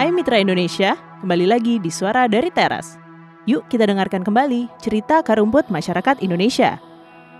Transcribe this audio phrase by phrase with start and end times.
[0.00, 2.96] Hai Mitra Indonesia, kembali lagi di Suara dari Teras.
[3.44, 6.80] Yuk kita dengarkan kembali cerita Karumput Masyarakat Indonesia.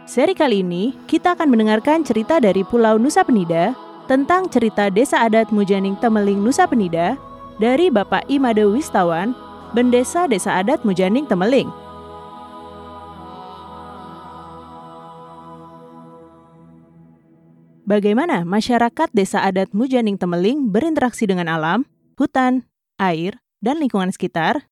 [0.04, 3.72] Seri kali ini, kita akan mendengarkan cerita dari Pulau Nusa Penida
[4.12, 7.16] tentang cerita Desa Adat Mujaning Temeling Nusa Penida
[7.56, 9.32] dari Bapak Imade Wistawan,
[9.72, 11.72] Bendesa Desa Adat Mujaning Temeling.
[17.88, 21.88] Bagaimana masyarakat Desa Adat Mujaning Temeling berinteraksi dengan alam,
[22.20, 22.68] hutan,
[23.00, 24.68] air, dan lingkungan sekitar?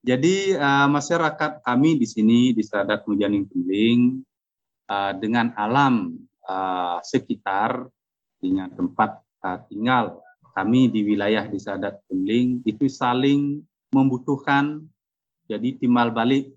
[0.00, 4.24] Jadi uh, masyarakat kami di sini di Desa Adat Mujaning Temeling
[4.88, 6.16] uh, dengan alam
[6.48, 7.84] uh, sekitar
[8.40, 10.24] dengan tempat uh, tinggal
[10.56, 13.60] kami di wilayah Desa Adat Temeling itu saling
[13.92, 14.88] membutuhkan
[15.44, 16.56] jadi timbal balik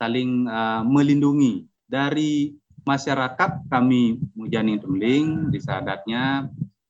[0.00, 2.56] saling uh, melindungi dari
[2.88, 6.48] masyarakat kami Mujani Tumling di sadatnya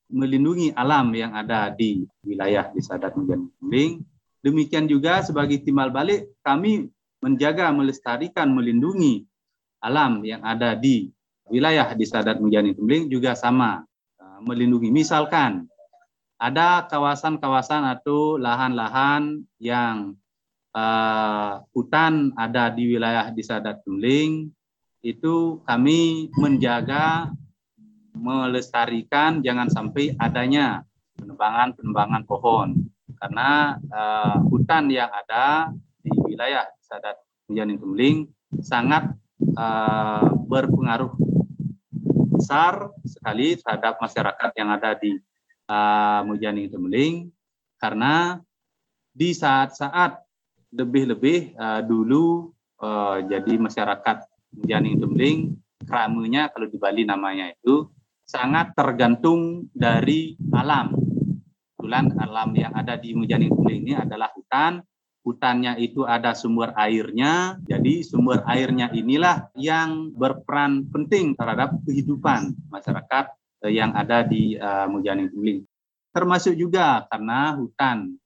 [0.09, 4.05] melindungi alam yang ada di wilayah di sadat Tumling.
[4.41, 6.89] Demikian juga sebagai timbal balik kami
[7.21, 9.27] menjaga, melestarikan, melindungi
[9.83, 11.11] alam yang ada di
[11.49, 13.85] wilayah di sadat Mujani Tumling juga sama
[14.19, 14.89] uh, melindungi.
[14.89, 15.69] Misalkan
[16.39, 20.15] ada kawasan-kawasan atau lahan-lahan yang
[20.71, 24.55] uh, hutan ada di wilayah di Sadat Tumling
[25.03, 27.35] itu kami menjaga
[28.19, 30.83] melestarikan jangan sampai adanya
[31.19, 32.75] penebangan-penebangan pohon.
[33.19, 37.19] Karena uh, hutan yang ada di wilayah Sadat
[37.51, 38.19] Menjanin Tumling
[38.63, 39.15] sangat
[39.59, 41.15] uh, berpengaruh
[42.39, 45.19] besar sekali terhadap masyarakat yang ada di
[45.67, 46.71] uh, Mujani
[47.79, 48.39] karena
[49.11, 50.23] di saat-saat
[50.71, 54.17] lebih-lebih uh, dulu uh, jadi masyarakat
[54.65, 57.89] Janing Tumling, kramenya kalau di Bali namanya itu
[58.29, 60.93] sangat tergantung dari alam.
[61.81, 64.85] Kebetulan alam yang ada di Mujaning Tumling ini adalah hutan.
[65.25, 73.37] Hutannya itu ada sumber airnya, jadi sumber airnya inilah yang berperan penting terhadap kehidupan masyarakat
[73.67, 75.61] eh, yang ada di uh, Mujaning Tumling.
[76.17, 78.17] Termasuk juga karena hutan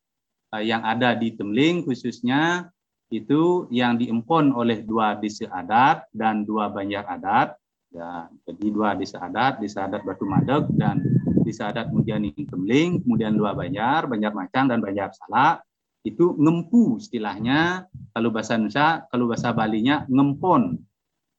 [0.55, 2.71] uh, yang ada di Temling khususnya
[3.11, 7.59] itu yang diempon oleh dua desa adat dan dua banjar adat.
[7.93, 11.05] Ya, jadi dua desa adat, desa adat Batu Madeg dan
[11.45, 15.61] desa adat Mujani Kemling, kemudian dua banjar, banjar Macang dan banjar Salak.
[16.01, 17.85] Itu ngempu istilahnya,
[18.17, 20.81] kalau bahasa Indonesia, kalau bahasa Balinya ngempon.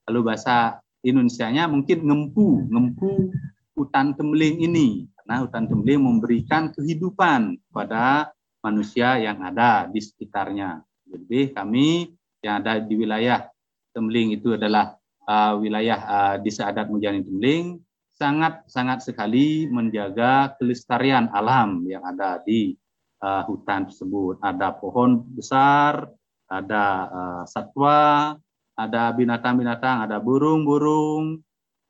[0.06, 3.34] Kalau bahasa Indonesianya mungkin ngempu, ngempu
[3.74, 5.10] hutan tembeling ini.
[5.18, 8.30] Karena hutan tembeling memberikan kehidupan pada
[8.62, 10.86] manusia yang ada di sekitarnya.
[11.10, 12.14] Lebih kami
[12.46, 13.50] yang ada di wilayah
[13.94, 14.98] Temling itu adalah
[15.28, 17.80] uh, wilayah uh, desa adat Mujani Temling
[18.14, 22.78] sangat sangat sekali menjaga kelestarian alam yang ada di
[23.24, 24.38] uh, hutan tersebut.
[24.44, 26.08] Ada pohon besar,
[26.48, 28.36] ada uh, satwa,
[28.78, 31.42] ada binatang-binatang, ada burung-burung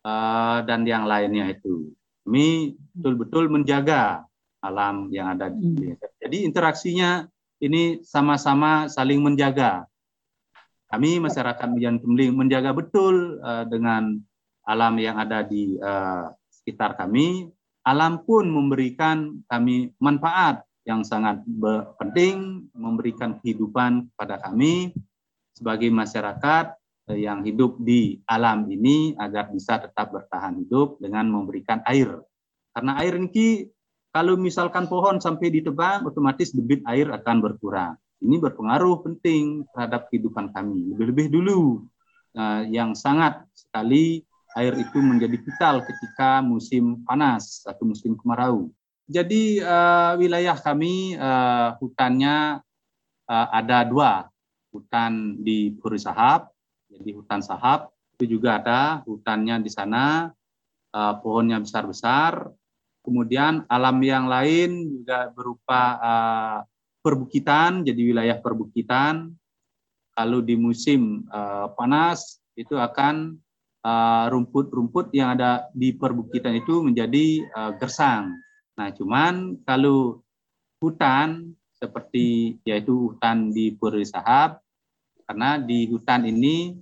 [0.08, 1.92] uh, dan yang lainnya itu.
[2.24, 4.24] Kami betul-betul menjaga
[4.64, 5.92] alam yang ada di sini.
[6.24, 7.28] Jadi interaksinya
[7.60, 9.84] ini sama-sama saling menjaga.
[10.94, 11.74] Kami masyarakat
[12.06, 14.14] Kemling menjaga betul uh, dengan
[14.62, 17.50] alam yang ada di uh, sekitar kami.
[17.81, 21.42] Alam pun memberikan kami manfaat yang sangat
[21.98, 24.94] penting, memberikan kehidupan kepada kami
[25.58, 26.78] sebagai masyarakat
[27.10, 32.22] uh, yang hidup di alam ini agar bisa tetap bertahan hidup dengan memberikan air.
[32.70, 33.66] Karena air ini
[34.14, 37.98] kalau misalkan pohon sampai ditebang, otomatis debit air akan berkurang.
[38.24, 40.96] Ini berpengaruh penting terhadap kehidupan kami.
[40.96, 41.84] Lebih-lebih dulu
[42.40, 44.24] uh, yang sangat sekali
[44.56, 48.72] air itu menjadi vital ketika musim panas atau musim kemarau.
[49.12, 52.64] Jadi uh, wilayah kami uh, hutannya
[53.28, 54.32] uh, ada dua,
[54.72, 56.48] hutan di Puri Sahab,
[56.88, 60.32] jadi hutan Sahab itu juga ada hutannya di sana,
[60.96, 62.48] uh, pohonnya besar-besar,
[63.04, 66.58] Kemudian alam yang lain juga berupa uh,
[67.04, 69.36] perbukitan, jadi wilayah perbukitan.
[70.16, 73.34] Kalau di musim uh, panas itu akan
[73.82, 78.38] eh, rumput-rumput yang ada di perbukitan itu menjadi uh, gersang.
[78.78, 80.22] Nah, cuman kalau
[80.78, 84.62] hutan seperti yaitu hutan di Puri Sahab,
[85.26, 86.78] karena di hutan ini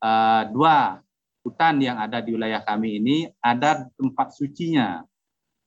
[0.00, 0.98] uh, dua
[1.42, 5.02] hutan yang ada di wilayah kami ini ada tempat sucinya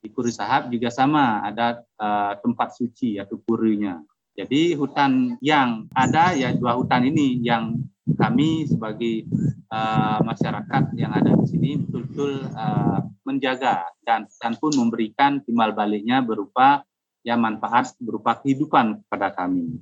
[0.06, 3.98] di Puri Sahab juga sama, ada uh, tempat suci atau purinya.
[4.38, 7.82] Jadi hutan yang ada ya dua hutan ini yang
[8.14, 9.26] kami sebagai
[9.74, 16.22] uh, masyarakat yang ada di sini betul-betul uh, menjaga dan dan pun memberikan timbal baliknya
[16.22, 16.86] berupa
[17.26, 19.82] yang manfaat berupa kehidupan kepada kami.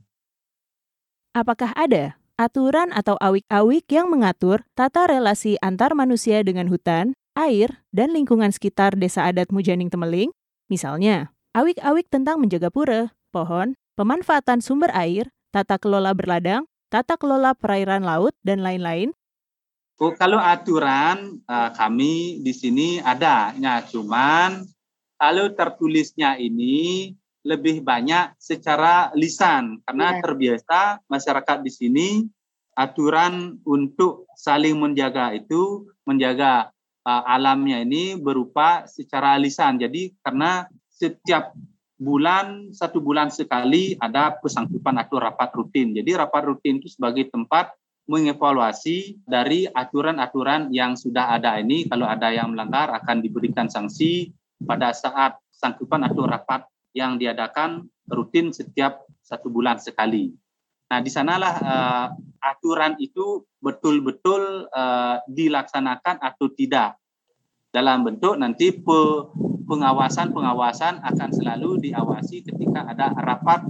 [1.36, 8.14] Apakah ada aturan atau awik-awik yang mengatur tata relasi antar manusia dengan hutan, air, dan
[8.14, 10.30] lingkungan sekitar desa adat Mujaning Temeling?
[10.70, 18.06] Misalnya, awik-awik tentang menjaga pura, pohon, pemanfaatan sumber air, tata kelola berladang, tata kelola perairan
[18.06, 19.14] laut, dan lain-lain?
[20.02, 24.66] Oh, kalau aturan uh, kami di sini ada, ya, cuman
[25.16, 27.14] kalau tertulisnya ini
[27.44, 30.20] lebih banyak secara lisan karena ya.
[30.24, 30.80] terbiasa
[31.12, 32.08] masyarakat di sini
[32.74, 36.72] aturan untuk saling menjaga itu menjaga
[37.04, 39.80] uh, alamnya ini berupa secara lisan.
[39.80, 41.56] Jadi karena setiap
[42.00, 45.96] bulan satu bulan sekali ada pesangkupan atau rapat rutin.
[45.96, 47.72] Jadi rapat rutin itu sebagai tempat
[48.04, 51.88] mengevaluasi dari aturan-aturan yang sudah ada ini.
[51.88, 58.52] Kalau ada yang melanggar akan diberikan sanksi pada saat sangkupan atau rapat yang diadakan rutin
[58.52, 60.36] setiap satu bulan sekali.
[60.94, 67.02] Nah, di sanalah uh, aturan itu betul-betul uh, dilaksanakan atau tidak.
[67.74, 68.70] Dalam bentuk nanti
[69.66, 73.66] pengawasan-pengawasan akan selalu diawasi ketika ada rapat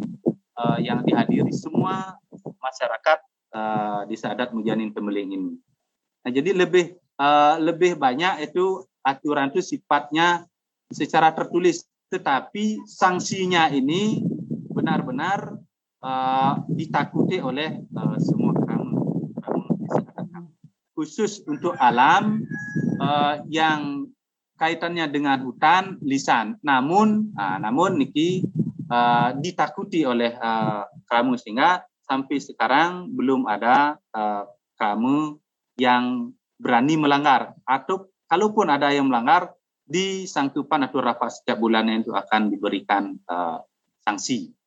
[0.60, 2.20] uh, yang dihadiri semua
[2.60, 3.24] masyarakat
[3.56, 5.56] uh, di Sadat Mujanin Temeling ini.
[6.28, 10.44] Nah, jadi lebih uh, lebih banyak itu aturan itu sifatnya
[10.92, 14.20] secara tertulis tetapi sanksinya ini
[14.76, 15.64] benar-benar
[16.04, 19.00] uh, ditakuti oleh uh, semua kamu,
[20.94, 22.44] khusus untuk alam
[23.00, 24.12] uh, yang
[24.60, 26.60] kaitannya dengan hutan lisan.
[26.62, 28.46] Namun uh, namun niki
[28.92, 34.46] uh, ditakuti oleh uh, kamu sehingga sampai sekarang belum ada uh,
[34.78, 35.40] kamu
[35.80, 37.58] yang berani melanggar.
[37.66, 43.60] Atau kalaupun ada yang melanggar di sangkupan atau rapat setiap bulannya itu akan diberikan uh,
[44.04, 44.63] sanksi.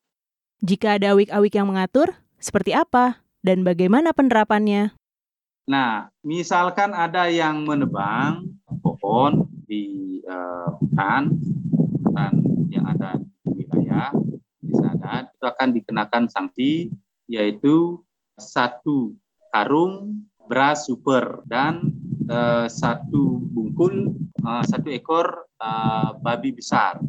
[0.64, 4.96] Jika ada awik-awik yang mengatur, seperti apa dan bagaimana penerapannya?
[5.68, 11.36] Nah, misalkan ada yang menebang pohon di uh, hutan,
[12.00, 12.32] hutan
[12.72, 14.14] yang ada di wilayah
[14.64, 16.88] di sana, itu akan dikenakan sanksi
[17.28, 18.00] yaitu
[18.40, 19.12] satu
[19.52, 21.90] karung beras super dan
[22.30, 24.14] uh, satu bungkul
[24.46, 27.02] uh, satu ekor uh, babi besar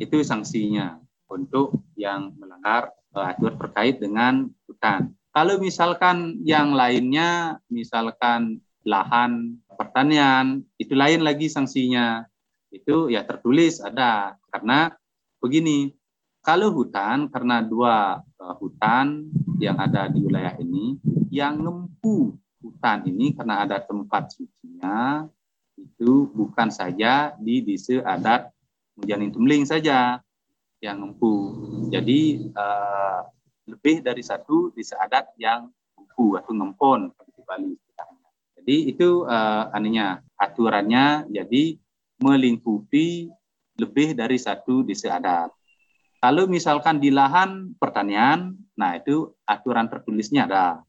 [0.00, 0.96] itu sanksinya
[1.28, 5.12] untuk yang melanggar uh, aturan terkait dengan hutan.
[5.34, 12.24] Kalau misalkan yang lainnya, misalkan lahan pertanian, itu lain lagi sanksinya.
[12.70, 14.38] Itu ya tertulis ada.
[14.48, 14.94] Karena
[15.42, 15.92] begini,
[16.40, 19.28] kalau hutan, karena dua uh, hutan
[19.58, 20.96] yang ada di wilayah ini,
[21.28, 25.26] yang ngempu hutan ini karena ada tempat sucinya
[25.78, 28.50] itu bukan saja di desa adat
[28.98, 30.18] Mujanin Tumling saja
[30.78, 31.34] yang ngempu.
[31.90, 33.20] Jadi uh,
[33.68, 37.74] lebih dari satu desa adat yang ngempu atau ngempon di Bali.
[38.58, 41.80] Jadi itu uh, aninya aturannya jadi
[42.20, 43.32] melingkupi
[43.80, 45.48] lebih dari satu desa adat.
[46.18, 50.82] Kalau misalkan di lahan pertanian, nah itu aturan tertulisnya ada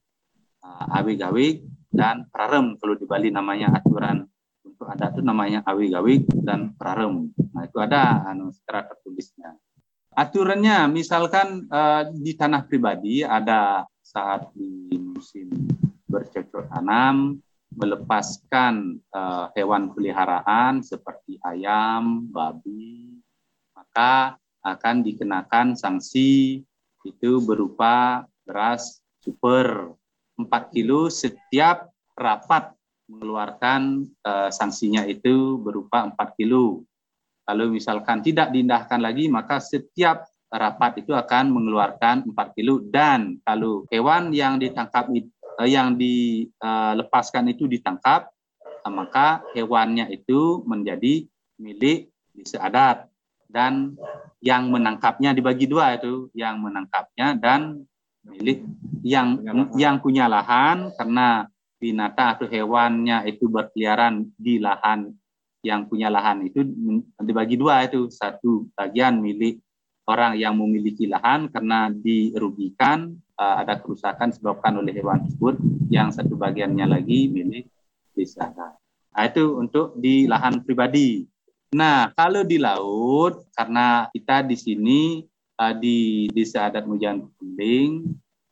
[0.65, 4.25] uh, awig-awig dan prarem kalau di Bali namanya aturan
[4.65, 7.31] untuk adat itu namanya awig-awig dan prarem.
[7.55, 9.55] Nah itu ada anu secara tertulisnya.
[10.13, 15.69] Aturannya misalkan uh, di tanah pribadi ada saat di musim
[16.09, 17.37] bercocok tanam
[17.77, 23.21] melepaskan uh, hewan peliharaan seperti ayam, babi,
[23.77, 24.35] maka
[24.65, 26.65] akan dikenakan sanksi
[27.05, 29.93] itu berupa beras super
[30.35, 32.73] 4 kilo setiap rapat
[33.07, 36.83] mengeluarkan uh, sanksinya itu berupa 4 kilo.
[37.49, 42.77] Kalau misalkan tidak diindahkan lagi, maka setiap rapat itu akan mengeluarkan 4 kilo.
[42.85, 45.09] Dan kalau hewan yang ditangkap
[45.57, 48.29] uh, yang dilepaskan itu ditangkap,
[48.85, 51.25] uh, maka hewannya itu menjadi
[51.57, 53.09] milik desa adat.
[53.49, 53.97] Dan
[54.45, 57.81] yang menangkapnya dibagi dua itu, yang menangkapnya dan
[58.29, 58.61] milik
[59.01, 59.41] yang
[59.73, 61.49] yang punya lahan karena
[61.81, 65.17] binatang atau hewannya itu berkeliaran di lahan
[65.63, 66.63] yang punya lahan itu
[67.19, 69.59] dibagi dua itu satu bagian milik
[70.09, 75.55] orang yang memiliki lahan karena dirugikan uh, ada kerusakan disebabkan oleh hewan tersebut
[75.93, 77.69] yang satu bagiannya lagi milik
[78.17, 78.49] desa.
[79.13, 81.29] Nah itu untuk di lahan pribadi.
[81.75, 85.01] Nah kalau di laut karena kita di sini
[85.61, 88.09] uh, di desa adat Mujan Kumbing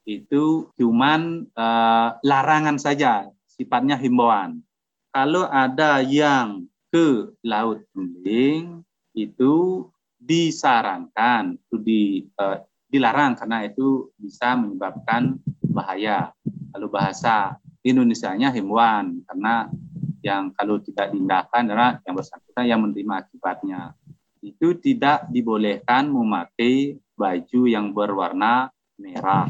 [0.08, 4.64] itu cuman uh, larangan saja, sifatnya himbauan.
[5.12, 8.84] Kalau ada yang ke Laut Kumbing
[9.18, 9.86] itu
[10.18, 12.02] disarankan itu di
[12.40, 16.32] uh, dilarang karena itu bisa menyebabkan bahaya.
[16.74, 19.68] Lalu bahasa Indonesia-nya himbauan karena
[20.26, 23.82] yang kalau tidak diindahkan adalah yang bersangkutan yang menerima akibatnya.
[24.42, 29.50] Itu tidak dibolehkan memakai baju yang berwarna merah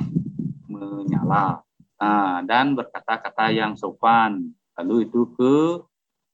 [0.68, 1.64] menyala
[2.00, 4.52] nah, dan berkata-kata yang sopan.
[4.78, 5.82] Lalu itu ke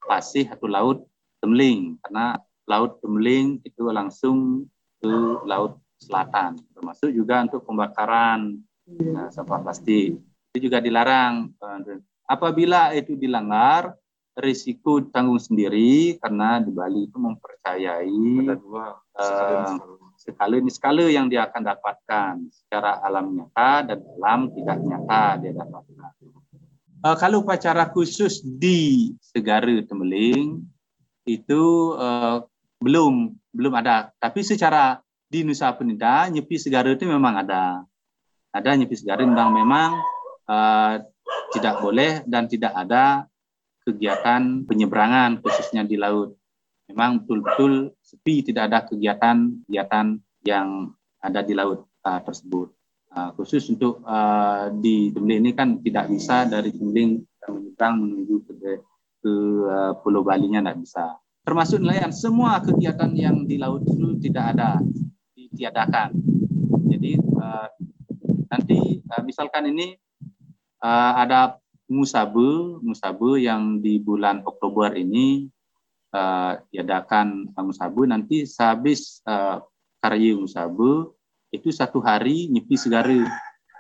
[0.08, 1.00] pasih atau laut
[1.44, 4.68] Temling karena laut Temling itu langsung
[5.04, 5.12] ke
[5.44, 10.20] laut selatan termasuk juga untuk pembakaran nah, sampah plastik.
[10.54, 11.52] Itu juga dilarang.
[12.28, 13.96] Apabila itu dilanggar
[14.34, 19.78] risiko tanggung sendiri karena di Bali itu mempercayai dua uh,
[20.18, 25.52] skala ini skala yang dia akan dapatkan secara alam nyata dan alam tidak nyata dia
[25.54, 26.12] dapatkan.
[27.04, 30.64] Uh, kalau upacara khusus di Segara Tembeling
[31.28, 32.48] itu uh,
[32.80, 37.84] belum belum ada, tapi secara di Nusa Penida nyepi Segara itu memang ada,
[38.56, 40.00] ada nyepi Segara memang memang
[40.48, 41.04] uh,
[41.52, 43.28] tidak boleh dan tidak ada
[43.84, 46.40] kegiatan penyeberangan khususnya di laut.
[46.88, 50.68] Memang betul-betul sepi tidak ada kegiatan-kegiatan yang
[51.20, 52.72] ada di laut uh, tersebut.
[53.14, 58.54] Uh, khusus untuk uh, di Tembeling ini kan tidak bisa dari Tembeling menyeberang menuju ke,
[59.22, 59.34] ke
[59.70, 61.06] uh, Pulau Bali-nya tidak bisa.
[61.46, 64.82] Termasuk nelayan, semua kegiatan yang di laut itu tidak ada,
[65.38, 66.10] ditiadakan.
[66.90, 67.70] Jadi uh,
[68.50, 69.94] nanti uh, misalkan ini
[70.82, 75.46] uh, ada Musabe, Musabe yang di bulan Oktober ini
[76.18, 79.62] uh, diadakan Musabe nanti sehabis uh,
[80.02, 81.14] karya Musabe
[81.54, 83.22] itu satu hari nyepi segara.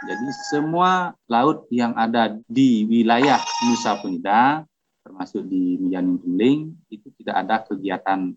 [0.03, 4.61] Jadi semua laut yang ada di wilayah Nusa Penida
[5.03, 8.31] termasuk di Mijanin Tuling itu tidak ada kegiatan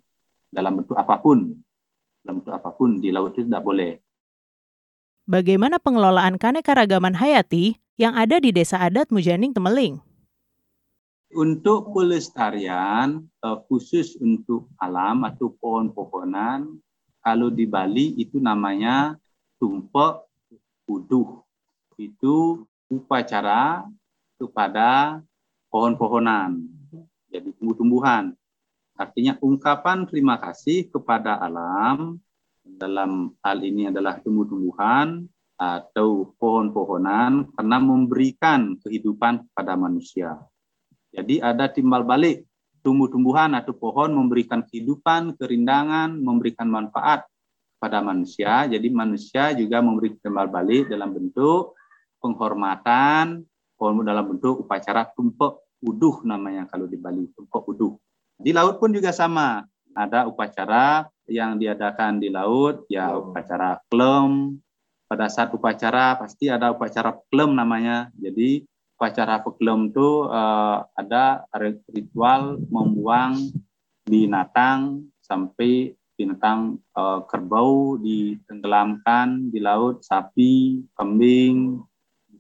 [0.50, 1.54] dalam bentuk apa pun.
[2.24, 3.92] Dalam bentuk apa pun di laut itu tidak boleh.
[5.26, 9.98] Bagaimana pengelolaan keanekaragaman hayati yang ada di Desa Adat Mujaning Temeling.
[11.34, 16.78] Untuk pelestarian eh, khusus untuk alam atau pohon-pohonan,
[17.26, 19.18] kalau di Bali itu namanya
[19.58, 20.24] tumpek
[20.88, 21.42] uduh.
[21.96, 23.82] Itu upacara
[24.36, 25.20] kepada
[25.72, 26.60] pohon-pohonan,
[27.32, 28.36] jadi tumbuh-tumbuhan.
[28.96, 32.16] Artinya ungkapan terima kasih kepada alam
[32.64, 40.36] dalam hal ini adalah tumbuh-tumbuhan atau pohon-pohonan karena memberikan kehidupan kepada manusia.
[41.12, 42.44] Jadi ada timbal balik
[42.84, 47.26] tumbuh-tumbuhan atau pohon memberikan kehidupan, kerindangan, memberikan manfaat
[47.76, 48.64] kepada manusia.
[48.64, 51.76] Jadi manusia juga memberi timbal balik dalam bentuk
[52.18, 53.44] penghormatan,
[53.78, 57.94] dalam bentuk upacara tumpek uduh namanya kalau di Bali, tumpek uduh.
[58.40, 64.56] Di laut pun juga sama, ada upacara yang diadakan di laut, ya upacara klem,
[65.06, 68.10] pada saat upacara pasti ada upacara peklem namanya.
[68.16, 68.66] Jadi
[68.96, 71.44] upacara peklem itu uh, ada
[71.92, 73.36] ritual membuang
[74.06, 81.84] binatang sampai binatang uh, kerbau ditenggelamkan di laut, sapi, kambing,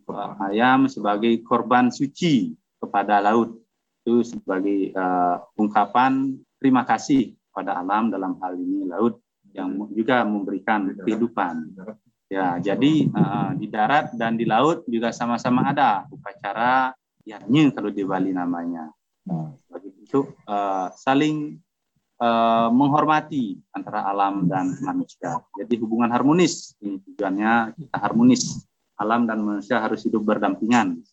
[0.08, 3.60] uh, ayam sebagai korban suci kepada laut.
[4.02, 9.20] Itu sebagai uh, ungkapan terima kasih pada alam dalam hal ini laut
[9.52, 11.76] yang juga memberikan kehidupan.
[12.26, 16.90] Ya, jadi uh, di darat dan di laut juga sama-sama ada upacara
[17.22, 18.90] yakni kalau di Bali namanya.
[19.26, 19.54] Nah,
[20.06, 21.58] bentuk uh, saling
[22.20, 25.40] uh, menghormati antara alam dan manusia.
[25.56, 28.64] Jadi hubungan harmonis ini tujuannya kita harmonis.
[28.96, 31.04] Alam dan manusia harus hidup berdampingan.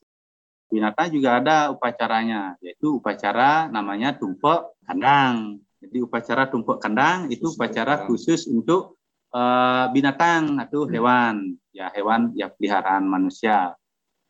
[0.71, 5.59] Binatang juga ada upacaranya, yaitu upacara namanya tumpuk kandang.
[5.83, 8.95] Jadi upacara tumpuk kandang itu upacara khusus untuk
[9.35, 13.75] uh, binatang atau hewan, ya hewan ya peliharaan manusia.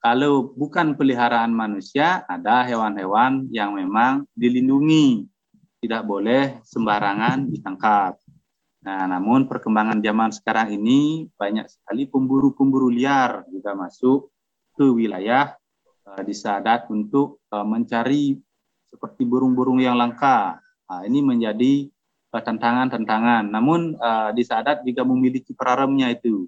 [0.01, 5.30] Kalau bukan peliharaan manusia, ada hewan-hewan yang memang dilindungi,
[5.84, 8.16] tidak boleh sembarangan ditangkap.
[8.88, 14.32] Nah, namun perkembangan zaman sekarang ini banyak sekali pemburu-pemburu liar juga masuk
[14.80, 15.56] ke wilayah
[16.08, 18.40] uh, di Sadat untuk uh, mencari
[18.88, 20.63] seperti burung-burung yang langka.
[20.88, 21.92] Nah, ini menjadi
[22.32, 23.52] tantangan-tantangan.
[23.52, 26.48] Namun uh, di Sadat juga memiliki peraremnya itu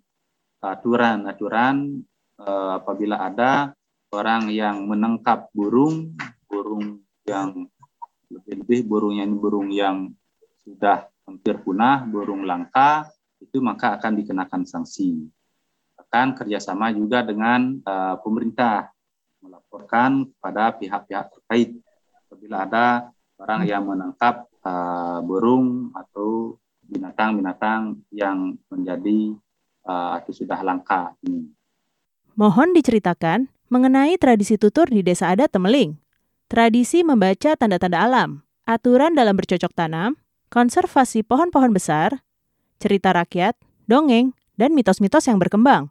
[0.63, 2.01] aturan-aturan
[2.39, 3.75] uh, apabila ada
[4.15, 6.15] orang yang menangkap burung,
[6.47, 7.67] burung yang
[8.35, 10.11] lebih-lebih burung yang burung yang
[10.67, 13.07] sudah hampir punah, burung langka,
[13.39, 15.25] itu maka akan dikenakan sanksi.
[15.95, 18.91] Akan kerjasama juga dengan uh, pemerintah
[19.39, 21.69] melaporkan kepada pihak-pihak terkait
[22.25, 22.85] apabila ada
[23.37, 27.81] orang yang menangkap uh, burung atau binatang binatang-binatang
[28.13, 29.33] yang menjadi
[29.85, 31.49] uh, atau sudah langka ini.
[32.35, 35.97] Mohon diceritakan mengenai tradisi tutur di Desa Adat Temeling.
[36.45, 40.13] Tradisi membaca tanda-tanda alam, aturan dalam bercocok tanam,
[40.53, 42.21] konservasi pohon-pohon besar,
[42.77, 43.57] cerita rakyat,
[43.89, 45.89] dongeng, dan mitos-mitos yang berkembang.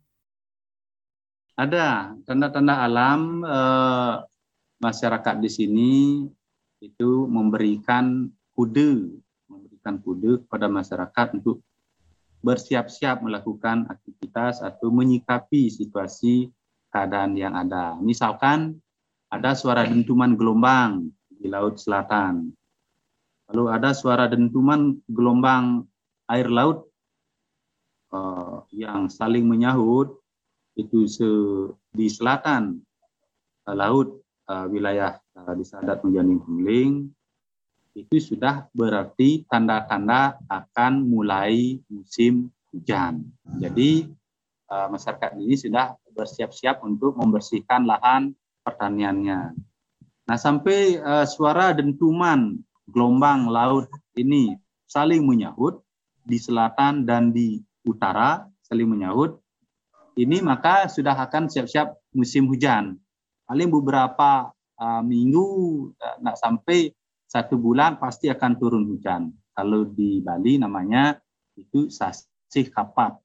[1.58, 4.14] Ada tanda-tanda alam eh,
[4.78, 5.92] masyarakat di sini
[6.78, 9.10] itu memberikan kude,
[9.50, 11.66] memberikan kude kepada masyarakat untuk
[12.46, 16.46] bersiap-siap melakukan aktivitas atau menyikapi situasi
[16.94, 17.98] keadaan yang ada.
[17.98, 18.83] Misalkan
[19.34, 22.54] ada suara dentuman gelombang di laut selatan.
[23.50, 25.84] Lalu ada suara dentuman gelombang
[26.30, 26.88] air laut
[28.14, 30.14] uh, yang saling menyahut
[30.78, 31.28] itu se
[31.92, 32.78] di selatan
[33.68, 37.10] uh, laut uh, wilayah uh, di Sadat Menjaning Hungling
[37.94, 43.22] itu sudah berarti tanda-tanda akan mulai musim hujan.
[43.62, 44.10] Jadi
[44.66, 48.34] masyarakat ini sudah bersiap-siap untuk membersihkan lahan
[48.64, 49.52] pertaniannya.
[50.24, 52.56] Nah, sampai uh, suara dentuman
[52.88, 54.56] gelombang laut ini
[54.88, 55.84] saling menyahut
[56.24, 59.36] di selatan dan di utara saling menyahut.
[60.16, 62.96] Ini maka sudah akan siap-siap musim hujan.
[63.44, 64.48] Paling beberapa
[64.80, 65.46] uh, minggu,
[66.00, 66.88] uh, nak sampai
[67.28, 69.28] satu bulan pasti akan turun hujan.
[69.52, 71.18] Kalau di Bali namanya
[71.58, 73.18] itu sasih kapat.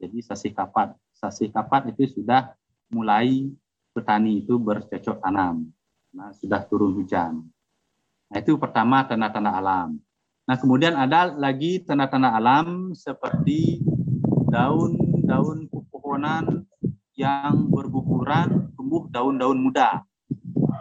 [0.00, 0.96] Jadi sasih kapat.
[1.12, 2.54] Sasih kapat itu sudah
[2.88, 3.50] mulai
[3.96, 5.72] petani itu bercocok tanam.
[6.12, 7.40] Nah, sudah turun hujan.
[8.28, 9.96] Nah, itu pertama tanda-tanda alam.
[10.44, 13.80] Nah, kemudian ada lagi tanda-tanda alam seperti
[14.52, 16.68] daun-daun pepohonan
[17.16, 20.04] yang berguguran tumbuh daun-daun muda.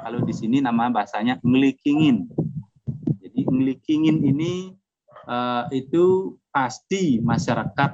[0.04, 2.28] Kalau di sini nama bahasanya ngelikingin
[3.56, 4.76] ngelikingin ini
[5.28, 7.92] uh, itu pasti masyarakat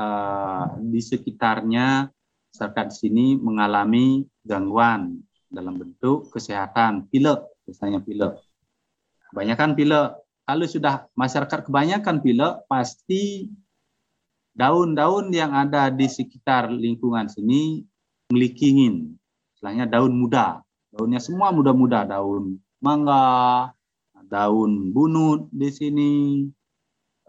[0.00, 2.08] uh, di sekitarnya
[2.52, 8.36] masyarakat di sini mengalami gangguan dalam bentuk kesehatan pilek misalnya pilek.
[9.32, 10.20] Kebanyakan pilek.
[10.44, 13.48] Kalau sudah masyarakat kebanyakan pilek pasti
[14.52, 17.88] daun-daun yang ada di sekitar lingkungan sini
[18.28, 19.16] melikingin
[19.56, 20.60] istilahnya daun muda.
[20.92, 22.04] Daunnya semua muda-muda.
[22.04, 23.72] Daun mangga
[24.28, 26.12] daun bunut di sini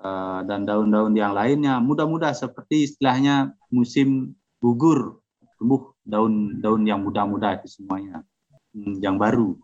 [0.03, 1.79] uh, dan daun-daun yang lainnya.
[1.79, 5.19] Muda-muda seperti istilahnya musim gugur
[5.59, 8.23] tumbuh daun-daun yang muda-muda itu semuanya
[8.71, 9.59] hmm, yang baru.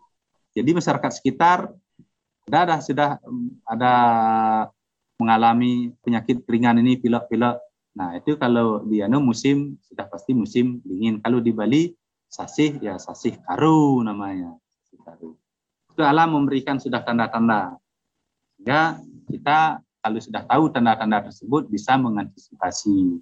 [0.52, 1.72] Jadi masyarakat sekitar
[2.50, 3.10] ada, ada sudah
[3.64, 3.94] ada
[5.16, 7.56] mengalami penyakit ringan ini pilek-pilek.
[7.96, 11.20] Nah itu kalau di anu musim sudah pasti musim dingin.
[11.24, 11.82] Kalau di Bali
[12.28, 14.52] sasih ya sasih karu namanya.
[15.90, 17.76] Itu alam memberikan sudah tanda-tanda.
[18.56, 23.20] Sehingga kita kalau sudah tahu tanda-tanda tersebut bisa mengantisipasi.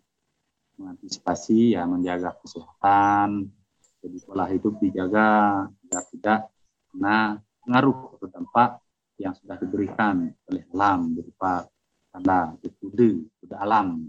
[0.79, 3.51] Mengantisipasi ya menjaga kesehatan,
[3.99, 6.41] jadi pola hidup dijaga agar tidak
[6.95, 8.71] kena pengaruh atau dampak
[9.19, 11.67] yang sudah diberikan oleh alam berupa
[12.15, 13.11] tanda kuda,
[13.43, 14.07] kuda alam.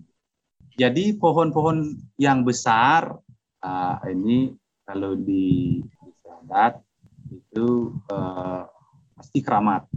[0.77, 3.17] Jadi pohon-pohon yang besar
[3.65, 4.53] uh, ini
[4.85, 8.63] kalau di, di itu uh,
[9.17, 9.89] pasti keramat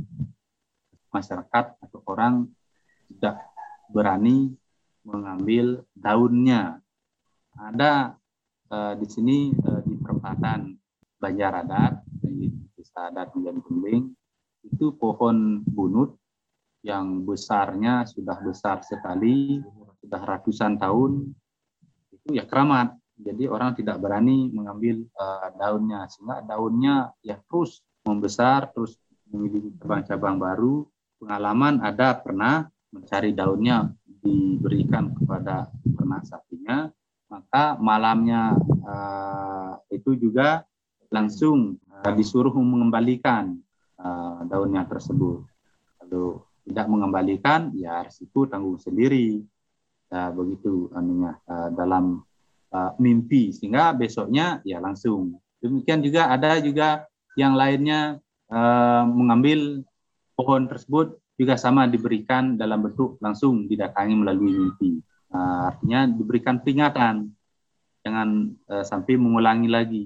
[1.13, 2.49] masyarakat atau orang
[3.13, 3.37] tidak
[3.93, 4.57] berani
[5.03, 6.79] mengambil daunnya.
[7.59, 8.17] Ada
[8.73, 10.73] uh, di sini uh, di perempatan
[11.21, 14.03] Banjar Adat di Desa Adat Menjadi Kumbing
[14.67, 16.19] itu pohon bunut
[16.83, 19.63] yang besarnya sudah besar sekali,
[20.03, 21.31] sudah ratusan tahun,
[22.11, 22.99] itu ya keramat.
[23.23, 28.99] Jadi orang tidak berani mengambil uh, daunnya sehingga daunnya ya terus membesar, terus
[29.31, 30.75] memiliki cabang-cabang baru.
[31.23, 36.89] Pengalaman ada pernah mencari daunnya diberikan kepada ternak sapinya,
[37.27, 38.55] maka malamnya
[38.87, 40.63] uh, itu juga
[41.11, 43.59] langsung uh, disuruh mengembalikan
[43.99, 45.43] uh, daunnya tersebut.
[45.99, 49.43] Kalau tidak mengembalikan, ya resiko tanggung sendiri.
[50.13, 52.21] Ya, begitu anunya uh, dalam
[52.69, 55.41] uh, mimpi sehingga besoknya ya langsung.
[55.65, 58.21] Demikian juga ada juga yang lainnya
[58.53, 59.81] uh, mengambil
[60.37, 65.03] pohon tersebut juga sama diberikan dalam bentuk langsung didatangi melalui mimpi.
[65.35, 67.35] Uh, artinya diberikan peringatan
[68.07, 70.03] jangan uh, sampai mengulangi lagi.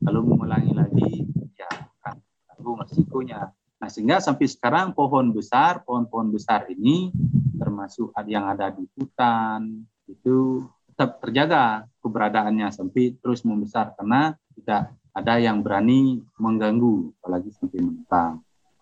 [0.00, 1.28] Kalau mengulangi lagi
[1.60, 2.16] ya akan
[2.56, 3.52] tahu resikonya.
[3.76, 7.12] Nah sehingga sampai sekarang pohon besar, pohon-pohon besar ini
[7.60, 15.34] termasuk yang ada di hutan itu tetap terjaga keberadaannya sampai terus membesar karena tidak ada
[15.36, 18.40] yang berani mengganggu apalagi sampai menentang.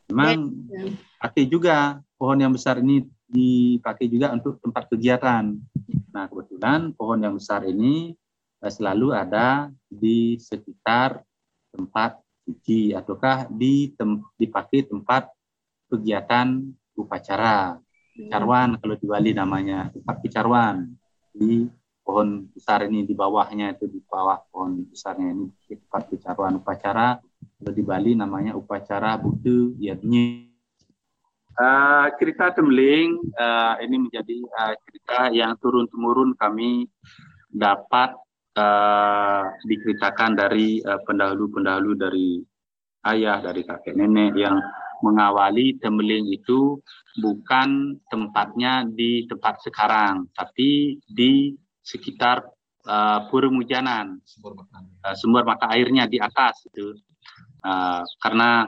[0.08, 0.52] Memang
[1.20, 1.44] ya.
[1.44, 1.76] juga
[2.16, 5.52] pohon yang besar ini dipakai juga untuk tempat kegiatan.
[6.10, 8.16] Nah, kebetulan pohon yang besar ini
[8.64, 11.20] eh, selalu ada di sekitar
[11.68, 12.16] tempat
[12.48, 15.28] suci ataukah di tem dipakai tempat
[15.92, 16.64] kegiatan
[16.96, 17.76] upacara
[18.16, 20.88] kecarwan kalau di Bali namanya tempat kecarwan
[21.36, 21.68] di
[22.00, 27.20] pohon besar ini di bawahnya itu di bawah pohon besarnya ini tempat kecarwan upacara
[27.58, 30.46] di Bali namanya upacara Buddha Yadnya.
[31.58, 36.86] Uh, cerita Temling uh, ini menjadi uh, cerita yang turun temurun kami
[37.50, 38.14] dapat
[38.54, 42.38] uh, diceritakan dari pendahulu-pendahulu uh, dari
[43.10, 44.62] ayah dari kakek nenek yang
[45.02, 46.78] mengawali Temling itu
[47.18, 52.46] bukan tempatnya di tempat sekarang tapi di sekitar
[52.86, 56.94] uh, Pura Mujanan sumber mata, uh, sumber mata airnya di atas itu
[57.64, 58.66] uh, karena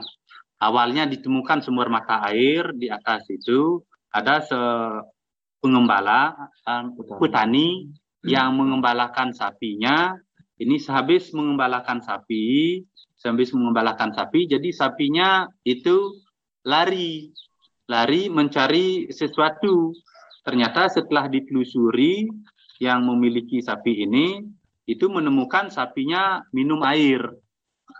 [0.61, 4.59] awalnya ditemukan sumber mata air di atas itu ada se
[5.61, 6.33] pengembala
[7.21, 7.93] petani
[8.25, 10.17] yang mengembalakan sapinya.
[10.61, 12.81] Ini sehabis mengembalakan sapi
[13.21, 16.17] sehabis mengembalakan sapi jadi sapinya itu
[16.65, 17.29] lari
[17.85, 19.93] lari mencari sesuatu.
[20.41, 22.25] Ternyata setelah ditelusuri
[22.81, 24.41] yang memiliki sapi ini
[24.89, 27.21] itu menemukan sapinya minum air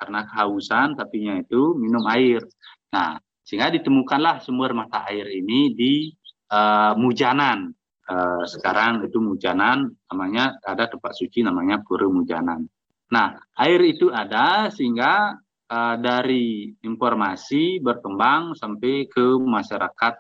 [0.01, 2.41] karena kehausan sapinya itu minum air.
[2.89, 6.09] Nah, sehingga ditemukanlah sumber mata air ini di
[6.49, 7.69] uh, Mujanan.
[8.09, 12.65] Uh, sekarang itu Mujanan namanya ada tempat suci namanya Pura Mujanan.
[13.13, 15.37] Nah, air itu ada sehingga
[15.69, 20.13] uh, dari informasi berkembang sampai ke masyarakat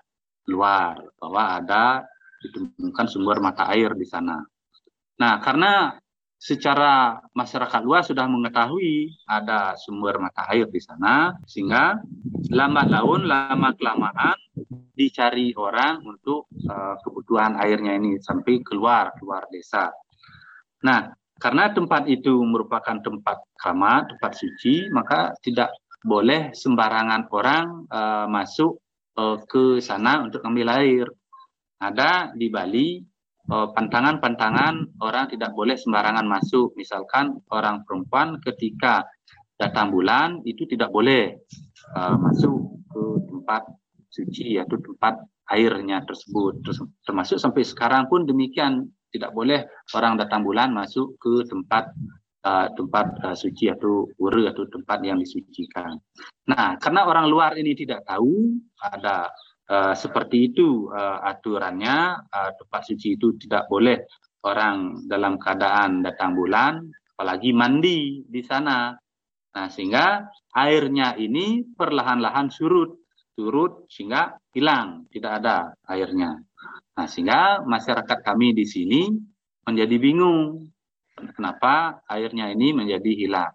[0.53, 2.05] luar bahwa ada
[2.45, 4.37] ditemukan sumber mata air di sana.
[5.17, 5.97] Nah, karena
[6.41, 12.01] secara masyarakat luas sudah mengetahui ada sumber mata air di sana sehingga
[12.49, 14.33] lambat laun lama kelamaan
[14.97, 19.93] dicari orang untuk uh, kebutuhan airnya ini sampai keluar keluar desa.
[20.81, 25.69] Nah, karena tempat itu merupakan tempat keramat, tempat suci, maka tidak
[26.01, 28.81] boleh sembarangan orang uh, masuk
[29.13, 31.05] uh, ke sana untuk ambil air.
[31.77, 33.10] Ada di Bali
[33.51, 36.71] pantangan-pantangan orang tidak boleh sembarangan masuk.
[36.79, 39.03] Misalkan orang perempuan ketika
[39.59, 41.37] datang bulan itu tidak boleh
[41.93, 43.61] uh, masuk ke tempat
[44.09, 46.63] suci atau tempat airnya tersebut.
[47.03, 51.91] Termasuk sampai sekarang pun demikian tidak boleh orang datang bulan masuk ke tempat
[52.47, 55.99] uh, tempat uh, suci atau wuri atau tempat yang disucikan.
[56.47, 59.29] Nah, karena orang luar ini tidak tahu ada
[59.71, 62.27] Uh, seperti itu uh, aturannya.
[62.27, 64.03] Uh, tempat suci itu tidak boleh
[64.43, 66.83] orang dalam keadaan datang bulan
[67.15, 68.91] apalagi mandi di sana.
[69.55, 72.99] Nah sehingga airnya ini perlahan-lahan surut
[73.37, 76.35] surut sehingga hilang tidak ada airnya.
[76.97, 79.07] Nah sehingga masyarakat kami di sini
[79.63, 80.67] menjadi bingung
[81.37, 83.53] kenapa airnya ini menjadi hilang.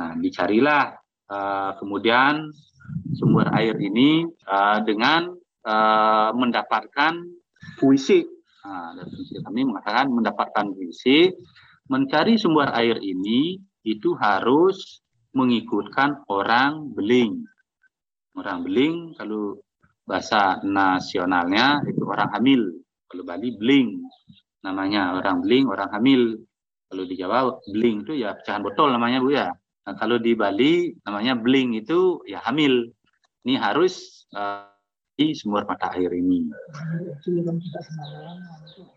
[0.00, 0.96] Nah dicarilah
[1.28, 2.48] uh, kemudian
[3.12, 5.35] sumber air ini uh, dengan
[5.66, 7.26] uh, mendapatkan
[7.76, 8.22] puisi.
[8.66, 11.30] Nah, dari kami mengatakan mendapatkan puisi,
[11.90, 15.02] mencari sumber air ini itu harus
[15.34, 17.46] mengikutkan orang beling.
[18.34, 19.60] Orang beling kalau
[20.06, 22.62] bahasa nasionalnya itu orang hamil.
[23.06, 24.02] Kalau Bali beling
[24.66, 26.42] namanya orang beling, orang hamil.
[26.86, 29.50] Kalau di Jawa beling itu ya pecahan botol namanya Bu ya.
[29.86, 32.90] Nah, kalau di Bali namanya bling itu ya hamil.
[33.46, 34.75] Ini harus uh,
[35.32, 36.44] sumber mata air ini.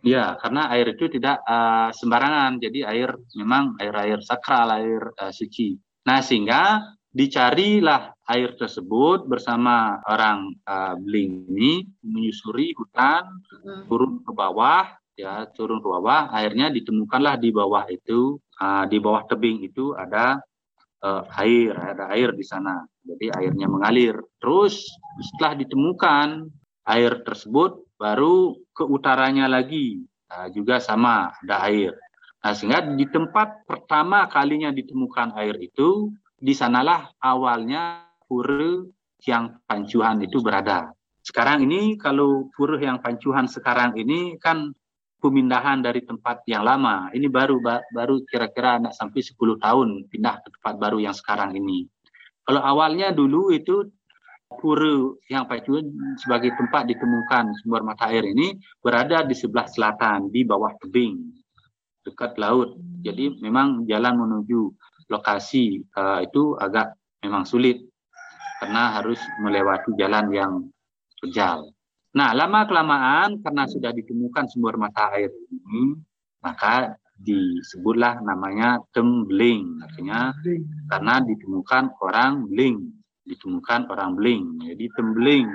[0.03, 2.59] Ya, karena air itu tidak uh, sembarangan.
[2.59, 5.79] Jadi air memang air-air sakral, air uh, suci.
[6.03, 13.25] Nah, sehingga dicarilah air tersebut bersama orang uh, Bling ini menyusuri hutan,
[13.63, 13.87] hmm.
[13.87, 16.29] turun ke bawah, ya turun ke bawah.
[16.35, 20.43] Akhirnya ditemukanlah di bawah itu, uh, di bawah tebing itu ada
[21.03, 22.83] uh, air, ada air di sana.
[23.03, 24.15] Jadi airnya mengalir.
[24.39, 24.85] Terus
[25.19, 26.47] setelah ditemukan
[26.89, 31.93] air tersebut baru ke utaranya lagi nah, juga sama ada air.
[32.39, 36.07] Nah, sehingga di tempat pertama kalinya ditemukan air itu,
[36.39, 38.87] di sanalah awalnya pura
[39.27, 40.95] yang pancuhan itu berada.
[41.19, 44.71] Sekarang ini kalau pura yang pancuhan sekarang ini kan
[45.19, 47.11] pemindahan dari tempat yang lama.
[47.11, 47.59] Ini baru
[47.91, 51.85] baru kira-kira anak sampai 10 tahun pindah ke tempat baru yang sekarang ini.
[52.47, 53.85] Kalau awalnya dulu itu
[54.49, 55.85] pura yang Pacuan
[56.17, 61.29] sebagai tempat ditemukan sumber mata air ini berada di sebelah selatan di bawah tebing
[62.01, 62.73] dekat laut.
[63.05, 64.73] Jadi memang jalan menuju
[65.13, 67.85] lokasi uh, itu agak memang sulit
[68.59, 70.53] karena harus melewati jalan yang
[71.21, 71.69] terjal.
[72.09, 75.93] Nah, lama kelamaan karena sudah ditemukan sumber mata air ini,
[76.41, 79.77] maka disebutlah namanya tembling.
[79.85, 80.33] Artinya
[80.89, 82.77] karena ditemukan orang bling,
[83.29, 84.57] ditemukan orang bling.
[84.65, 85.45] Jadi tembling.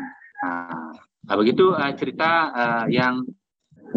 [0.44, 0.94] Nah,
[1.26, 3.26] nah begitu uh, cerita uh, yang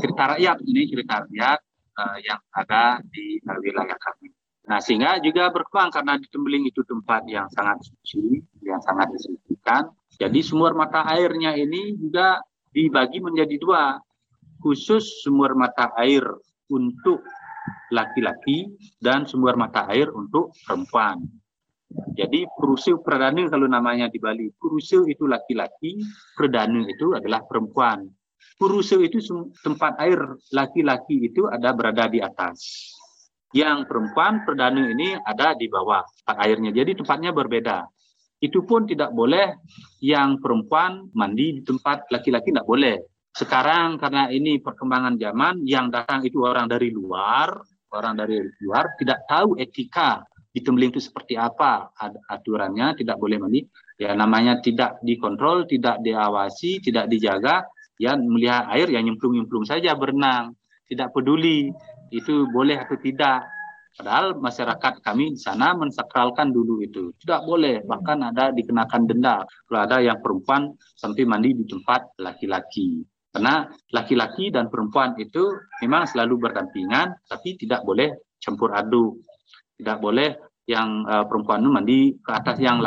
[0.01, 1.59] cerita rakyat ini cerita rakyat
[1.99, 4.33] uh, yang ada di uh, wilayah kami.
[4.67, 9.87] Nah, sehingga juga berkembang karena di Tembling itu tempat yang sangat suci, yang sangat disucikan.
[10.19, 12.43] Jadi sumber mata airnya ini juga
[12.75, 13.95] dibagi menjadi dua,
[14.59, 16.25] khusus sumber mata air
[16.67, 17.23] untuk
[17.91, 18.67] laki-laki
[18.99, 21.23] dan sumber mata air untuk perempuan.
[22.19, 25.95] Jadi Perusil Perdana kalau namanya di Bali, Perusil itu laki-laki,
[26.35, 28.03] Perdana itu adalah perempuan.
[28.59, 29.23] Perusil itu
[29.63, 30.19] tempat air
[30.51, 32.91] laki-laki itu ada berada di atas.
[33.55, 36.75] Yang perempuan Perdana ini ada di bawah airnya.
[36.75, 37.87] Jadi tempatnya berbeda
[38.37, 39.57] itu pun tidak boleh
[40.03, 42.97] yang perempuan mandi di tempat laki-laki tidak boleh.
[43.33, 47.53] Sekarang karena ini perkembangan zaman yang datang itu orang dari luar,
[47.93, 51.93] orang dari luar tidak tahu etika di Tembeling itu seperti apa
[52.33, 53.61] aturannya tidak boleh mandi.
[53.97, 57.65] Ya namanya tidak dikontrol, tidak diawasi, tidak dijaga,
[57.97, 60.53] ya melihat air yang nyemplung-nyemplung saja berenang,
[60.85, 61.73] tidak peduli
[62.13, 63.45] itu boleh atau tidak.
[63.97, 67.09] Padahal masyarakat kami di sana mensakralkan dulu itu.
[67.17, 69.41] Tidak boleh, bahkan ada dikenakan denda.
[69.65, 73.01] Kalau ada yang perempuan sampai mandi di tempat laki-laki.
[73.33, 75.49] Karena laki-laki dan perempuan itu
[75.81, 79.17] memang selalu berdampingan, tapi tidak boleh campur aduk.
[79.81, 80.37] Tidak boleh
[80.69, 82.77] yang uh, perempuan itu mandi ke atas, yang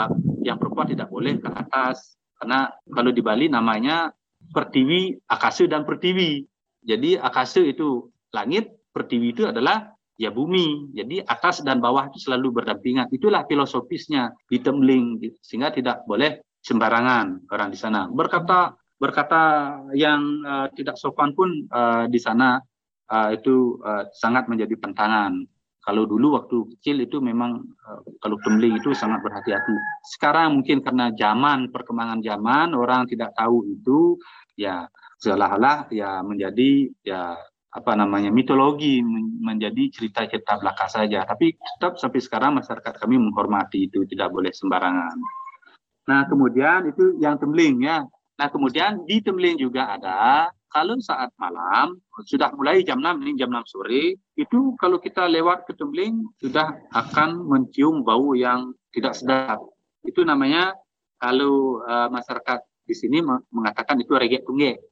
[0.47, 2.15] yang perempuan tidak boleh ke atas.
[2.39, 4.15] Karena kalau di Bali namanya
[4.55, 6.47] pertiwi, akase dan pertiwi.
[6.87, 10.93] Jadi akase itu langit, pertiwi itu adalah ya bumi.
[10.93, 13.09] Jadi atas dan bawah itu selalu berdampingan.
[13.09, 18.05] Itulah filosofisnya di Temling sehingga tidak boleh sembarangan orang di sana.
[18.13, 19.43] Berkata berkata
[19.97, 22.61] yang uh, tidak sopan pun uh, di sana
[23.09, 25.41] uh, itu uh, sangat menjadi pentangan.
[25.81, 27.65] Kalau dulu waktu kecil itu memang
[28.21, 29.73] kalau Temling itu sangat berhati-hati.
[30.13, 34.21] Sekarang mungkin karena zaman perkembangan zaman orang tidak tahu itu
[34.61, 34.85] ya
[35.25, 37.33] seolah-olah ya menjadi ya
[37.71, 38.99] apa namanya mitologi
[39.41, 41.23] menjadi cerita-cerita belaka saja.
[41.23, 45.15] Tapi tetap sampai sekarang masyarakat kami menghormati itu tidak boleh sembarangan.
[46.11, 48.03] Nah kemudian itu yang tembling ya.
[48.41, 53.51] Nah kemudian di tembling juga ada kalau saat malam sudah mulai jam 6 ini jam
[53.51, 59.63] 6 sore itu kalau kita lewat ke tembling sudah akan mencium bau yang tidak sedap.
[60.03, 60.75] Itu namanya
[61.23, 63.23] kalau uh, masyarakat di sini
[63.55, 64.83] mengatakan itu regek tunggek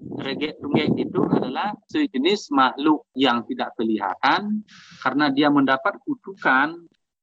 [0.00, 4.64] Regek tunggek itu adalah sejenis makhluk yang tidak kelihatan
[5.04, 6.76] karena dia mendapat kutukan.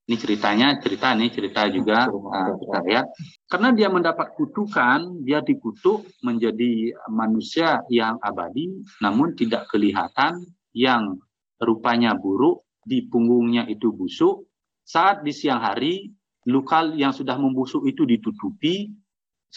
[0.07, 3.11] Ini ceritanya, cerita ini cerita juga uh, kita lihat.
[3.51, 8.71] Karena dia mendapat kutukan, dia dikutuk menjadi manusia yang abadi,
[9.03, 11.19] namun tidak kelihatan, yang
[11.59, 14.47] rupanya buruk, di punggungnya itu busuk.
[14.87, 16.07] Saat di siang hari,
[16.47, 18.87] luka yang sudah membusuk itu ditutupi,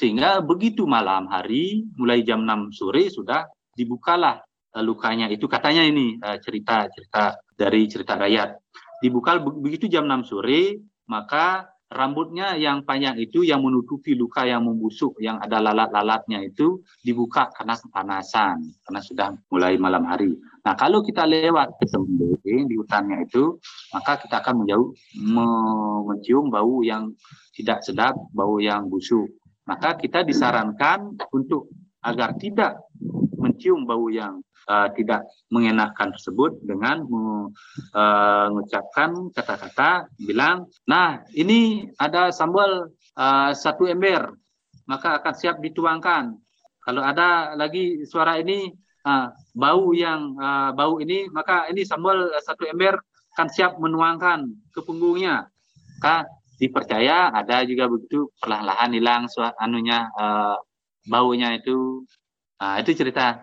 [0.00, 3.44] sehingga begitu malam hari, mulai jam 6 sore sudah
[3.76, 4.40] dibukalah
[4.72, 5.28] uh, lukanya.
[5.28, 8.56] Itu katanya ini cerita-cerita uh, dari cerita rakyat.
[9.04, 15.20] Dibuka begitu jam 6 sore, maka rambutnya yang panjang itu yang menutupi luka yang membusuk,
[15.20, 18.56] yang ada lalat-lalatnya itu dibuka karena kepanasan,
[18.88, 20.32] karena sudah mulai malam hari.
[20.64, 21.84] Nah, kalau kita lewat ke
[22.40, 23.60] di hutannya itu,
[23.92, 24.88] maka kita akan menjauh
[26.08, 27.12] mencium bau yang
[27.52, 29.28] tidak sedap, bau yang busuk
[29.70, 31.70] maka kita disarankan untuk
[32.02, 32.82] agar tidak
[33.38, 42.34] mencium bau yang uh, tidak mengenakan tersebut dengan uh, mengucapkan kata-kata bilang, nah ini ada
[42.34, 44.34] sambal uh, satu ember,
[44.90, 46.34] maka akan siap dituangkan.
[46.82, 48.74] Kalau ada lagi suara ini
[49.06, 52.98] uh, bau yang uh, bau ini, maka ini sambal satu ember
[53.38, 55.46] akan siap menuangkan ke punggungnya.
[56.00, 56.26] Maka
[56.60, 59.22] dipercaya ada juga begitu perlahan-lahan hilang
[59.56, 60.60] anunya uh,
[61.08, 62.04] baunya itu.
[62.60, 63.40] Nah itu cerita.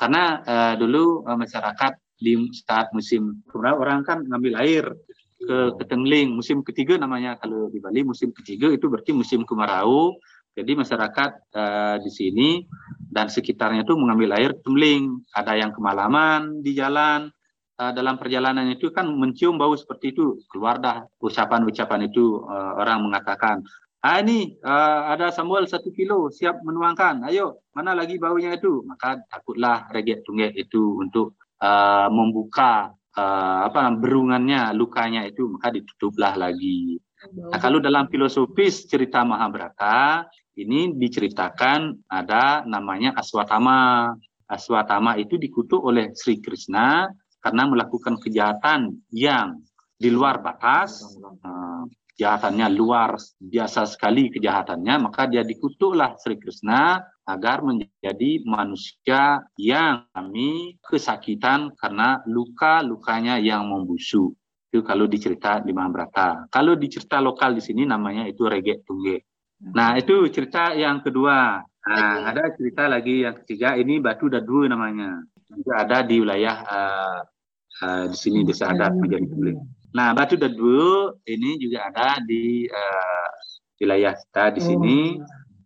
[0.00, 4.84] Karena uh, dulu uh, masyarakat di saat musim kemudian orang kan ngambil air
[5.36, 7.36] ke ketengling musim ketiga namanya.
[7.36, 10.16] Kalau di Bali musim ketiga itu berarti musim kemarau.
[10.54, 12.48] Jadi masyarakat uh, di sini
[13.10, 17.28] dan sekitarnya itu mengambil air temling ada yang kemalaman di jalan
[17.78, 20.38] uh, dalam perjalanan itu kan mencium bau seperti itu.
[20.50, 23.62] Keluar dah ucapan-ucapan itu uh, orang mengatakan
[24.04, 27.24] ah ini uh, ada sambal satu kilo siap menuangkan.
[27.26, 28.84] Ayo mana lagi baunya itu?
[28.84, 35.48] Maka takutlah regek tunggek itu untuk uh, membuka uh, apa berungannya lukanya itu.
[35.48, 37.00] Maka ditutuplah lagi.
[37.24, 40.28] Nah kalau dalam filosofis cerita Mahabharata
[40.60, 44.12] ini diceritakan ada namanya Aswatama.
[44.44, 47.08] Aswatama itu dikutuk oleh Sri Krishna
[47.44, 49.60] karena melakukan kejahatan yang
[50.00, 51.04] di luar batas,
[51.44, 51.84] uh,
[52.16, 60.80] kejahatannya luar biasa sekali kejahatannya, maka dia dikutuklah Sri Krishna agar menjadi manusia yang kami
[60.80, 64.32] kesakitan karena luka-lukanya yang membusuk.
[64.70, 66.50] Itu kalau dicerita di Mahabharata.
[66.50, 69.26] Kalau dicerita lokal di sini namanya itu regek tungge.
[69.74, 71.62] Nah, itu cerita yang kedua.
[71.62, 75.22] Nah, ada cerita lagi yang ketiga, ini Batu Dadu namanya.
[75.48, 77.20] Juga ada di wilayah uh,
[77.82, 79.56] uh, di sini desa adat menjadi publik.
[79.94, 83.28] Nah, Batu Dadu ini juga ada di uh,
[83.78, 84.98] wilayah kita di sini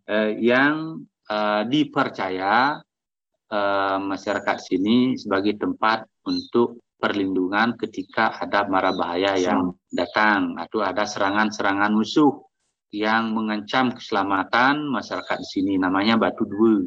[0.05, 2.77] uh, yang uh, dipercaya
[3.49, 11.07] uh, masyarakat sini sebagai tempat untuk perlindungan ketika ada mara bahaya yang datang atau ada
[11.07, 12.43] serangan-serangan musuh
[12.93, 16.85] yang mengancam keselamatan masyarakat di sini namanya Batu Dua.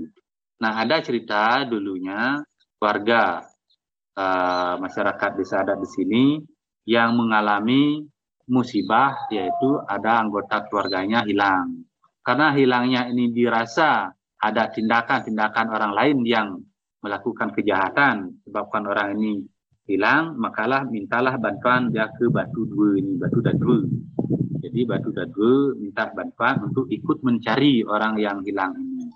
[0.62, 2.38] Nah, ada cerita dulunya
[2.78, 3.50] warga
[4.16, 6.25] uh, masyarakat desa adat di sini
[6.88, 8.03] yang mengalami
[8.51, 11.87] musibah yaitu ada anggota keluarganya hilang.
[12.22, 14.11] Karena hilangnya ini dirasa
[14.42, 16.48] ada tindakan-tindakan orang lain yang
[17.03, 19.42] melakukan kejahatan sebabkan orang ini
[19.90, 23.83] hilang, makalah mintalah bantuan dia ke Batu Dua ini, Batu Dua.
[24.62, 29.11] Jadi Batu Dua minta bantuan untuk ikut mencari orang yang hilang ini.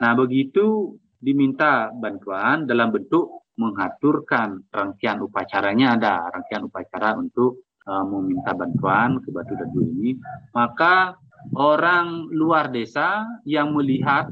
[0.00, 8.52] Nah begitu diminta bantuan dalam bentuk mengaturkan rangkaian upacaranya ada rangkaian upacara untuk uh, meminta
[8.52, 10.16] bantuan ke Batu Dadu ini,
[10.52, 11.16] maka
[11.56, 14.28] orang luar desa yang melihat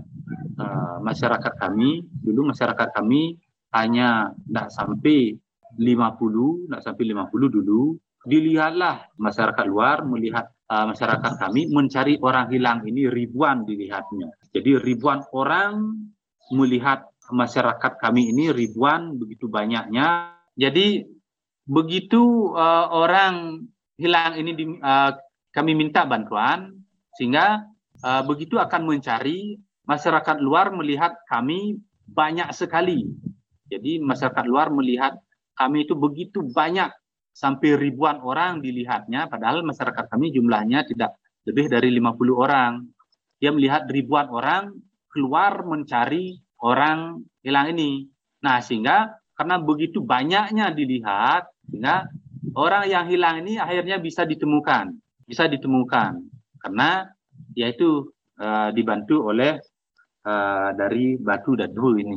[0.61, 3.41] uh, masyarakat kami dulu masyarakat kami
[3.75, 5.35] hanya tidak sampai
[5.75, 12.87] 50, tidak sampai 50 dulu, dilihatlah masyarakat luar melihat uh, masyarakat kami mencari orang hilang
[12.87, 14.31] ini ribuan dilihatnya.
[14.55, 15.99] Jadi ribuan orang
[16.55, 20.37] melihat masyarakat kami ini ribuan begitu banyaknya.
[20.59, 21.05] Jadi
[21.65, 23.65] begitu uh, orang
[23.97, 25.13] hilang ini di, uh,
[25.55, 26.75] kami minta bantuan
[27.17, 27.65] sehingga
[28.05, 29.57] uh, begitu akan mencari
[29.89, 33.09] masyarakat luar melihat kami banyak sekali.
[33.71, 35.17] Jadi masyarakat luar melihat
[35.57, 36.93] kami itu begitu banyak
[37.35, 41.17] sampai ribuan orang dilihatnya padahal masyarakat kami jumlahnya tidak
[41.49, 42.85] lebih dari 50 orang.
[43.41, 44.73] Dia melihat ribuan orang
[45.11, 48.07] keluar mencari orang hilang ini.
[48.45, 52.07] Nah, sehingga karena begitu banyaknya dilihat sehingga
[52.55, 54.95] orang yang hilang ini akhirnya bisa ditemukan,
[55.27, 56.23] bisa ditemukan
[56.63, 57.11] karena
[57.59, 59.59] yaitu uh, dibantu oleh
[60.25, 62.17] uh, dari batu dan dulu ini.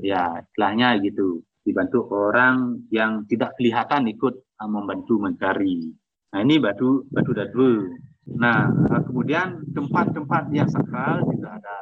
[0.00, 5.94] Ya, istilahnya gitu dibantu orang yang tidak kelihatan ikut uh, membantu mencari.
[6.32, 7.92] Nah ini batu batu dadu.
[8.38, 8.70] Nah
[9.04, 11.76] kemudian tempat-tempat yang sakral juga ada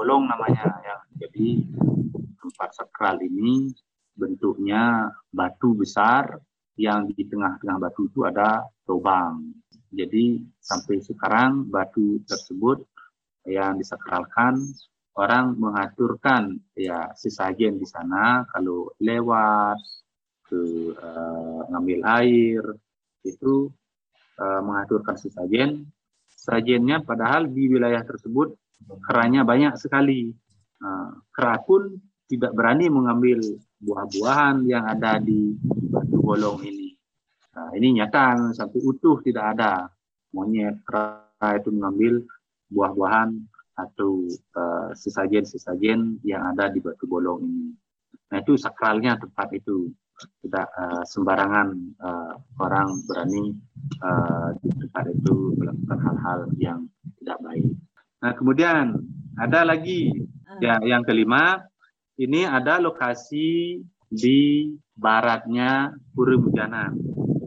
[0.00, 0.96] bolong namanya ya.
[1.20, 1.60] Jadi
[2.40, 3.68] tempat sakral ini
[4.16, 6.40] bentuknya batu besar
[6.80, 9.52] yang di tengah-tengah batu itu ada lubang.
[9.92, 12.80] Jadi sampai sekarang batu tersebut
[13.44, 14.56] yang disakralkan
[15.20, 19.76] orang mengaturkan ya sesajen di sana kalau lewat
[20.48, 22.62] ke uh, ngambil air
[23.28, 23.68] itu
[24.40, 25.92] uh, mengaturkan sesajen
[26.24, 28.56] sajennya padahal di wilayah tersebut
[29.06, 30.30] keranya banyak sekali
[30.82, 31.98] uh, kera pun
[32.30, 33.38] tidak berani mengambil
[33.82, 35.56] buah-buahan yang ada di
[35.90, 36.94] batu bolong ini
[37.56, 39.90] nah, ini nyata sampai utuh tidak ada
[40.30, 42.22] monyet kera itu mengambil
[42.70, 43.34] buah-buahan
[43.80, 47.68] atau uh, sesajen-sesajen yang ada di batu bolong ini.
[48.30, 49.90] Nah itu sakralnya tempat itu
[50.44, 53.56] tidak uh, sembarangan uh, orang berani
[54.04, 56.80] uh, di tempat itu melakukan hal-hal yang
[57.20, 57.72] tidak baik.
[58.20, 59.00] Nah kemudian
[59.40, 60.12] ada lagi
[60.60, 61.64] ya yang kelima
[62.20, 63.80] ini ada lokasi
[64.10, 66.92] di baratnya Pura Mujana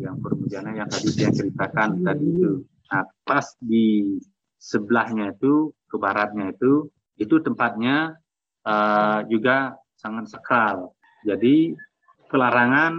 [0.02, 2.66] yang Pura Mujana yang tadi saya ceritakan tadi itu.
[2.90, 4.18] Nah pas di
[4.58, 6.90] sebelahnya itu ke baratnya itu
[7.22, 8.18] itu tempatnya
[8.66, 10.98] uh, juga sangat sakral.
[11.22, 11.78] Jadi
[12.34, 12.98] pelarangan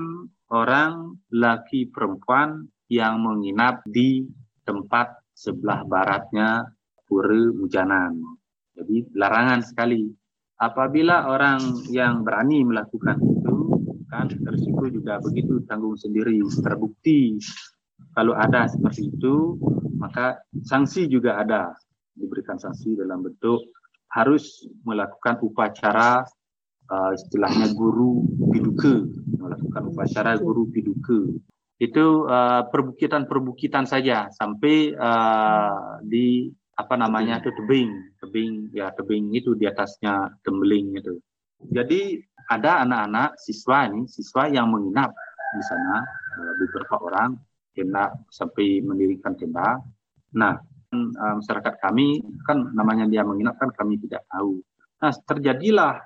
[0.55, 4.23] orang laki perempuan yang menginap di
[4.63, 6.71] tempat sebelah baratnya
[7.05, 8.19] Pura Mujanan.
[8.75, 10.11] Jadi larangan sekali.
[10.55, 13.57] Apabila orang yang berani melakukan itu,
[14.07, 16.39] kan risiko juga begitu tanggung sendiri.
[16.63, 17.37] Terbukti
[18.15, 19.59] kalau ada seperti itu,
[19.99, 21.75] maka sanksi juga ada
[22.15, 23.75] diberikan sanksi dalam bentuk
[24.15, 26.23] harus melakukan upacara
[26.87, 28.23] uh, istilahnya guru
[28.55, 31.35] piduka melakukan upacara guru piduka
[31.83, 39.55] itu uh, perbukitan-perbukitan saja sampai uh, di apa namanya itu tebing, tebing ya tebing itu
[39.55, 41.19] di atasnya tembeling itu.
[41.71, 42.19] Jadi
[42.51, 45.15] ada anak-anak siswa ini, siswa yang menginap
[45.55, 46.03] di sana
[46.39, 47.31] eh, beberapa orang
[47.75, 49.79] tenda sampai mendirikan tenda.
[50.35, 50.55] Nah,
[50.93, 54.59] eh, masyarakat kami kan namanya dia menginap kan kami tidak tahu.
[55.01, 56.01] Nah, terjadilah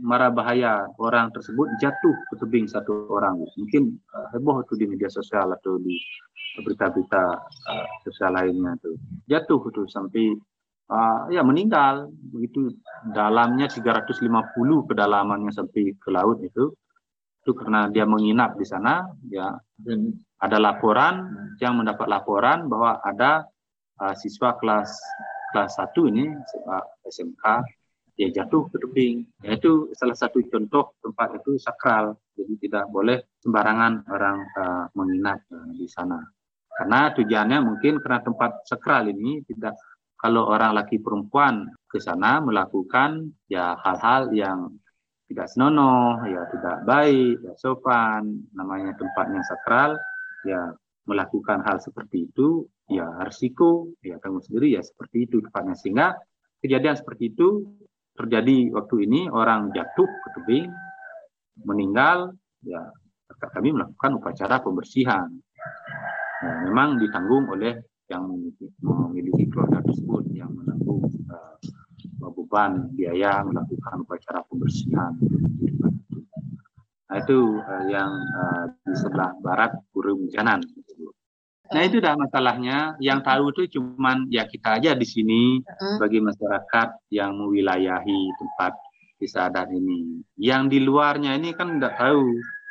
[0.00, 3.42] mara bahaya orang tersebut jatuh ke tebing satu orang.
[3.58, 5.94] Mungkin uh, heboh itu di media sosial atau di
[6.62, 8.96] berita-berita uh, sosial lainnya tuh.
[9.28, 10.34] Jatuh itu sampai
[10.90, 12.74] uh, ya meninggal begitu
[13.14, 14.26] dalamnya 350
[14.88, 16.72] kedalamannya sampai ke laut itu
[17.44, 21.32] itu karena dia menginap di sana ya dan ada laporan
[21.62, 23.46] yang mendapat laporan bahwa ada
[24.02, 24.92] uh, siswa kelas
[25.54, 26.28] kelas satu ini
[27.08, 27.44] SMK
[28.18, 29.22] dia jatuh ke tebing.
[29.46, 35.46] Ya, itu salah satu contoh tempat itu sakral, jadi tidak boleh sembarangan orang uh, menginap
[35.54, 36.18] uh, di sana.
[36.66, 39.78] Karena tujuannya mungkin karena tempat sakral ini tidak
[40.18, 44.74] kalau orang laki perempuan ke sana melakukan ya hal-hal yang
[45.30, 49.94] tidak senonoh, ya tidak baik, ya sopan, namanya tempatnya sakral,
[50.42, 50.74] ya
[51.06, 56.06] melakukan hal seperti itu, ya risiko, ya kamu sendiri ya seperti itu tempatnya sehingga
[56.64, 57.68] kejadian seperti itu
[58.18, 60.66] terjadi waktu ini orang jatuh ke tebing,
[61.62, 62.34] meninggal,
[62.66, 62.90] ya
[63.54, 65.30] kami melakukan upacara pembersihan.
[66.42, 67.78] Nah, memang ditanggung oleh
[68.10, 68.26] yang
[68.80, 71.56] memiliki keluarga tersebut yang menanggung uh,
[72.32, 75.12] beban biaya melakukan upacara pembersihan.
[77.08, 80.64] Nah itu uh, yang uh, di sebelah barat Pura Mujanan.
[81.74, 82.96] Nah itu dah masalahnya.
[82.98, 85.42] Yang tahu itu cuman ya kita aja di sini
[86.00, 88.72] bagi masyarakat yang mewilayahi tempat
[89.20, 90.24] desa adat ini.
[90.38, 92.24] Yang di luarnya ini kan tidak tahu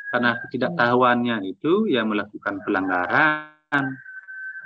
[0.08, 3.84] karena ketidaktahuannya itu ya melakukan pelanggaran.